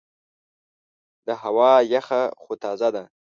[1.25, 3.03] دا هوا یخه خو تازه ده.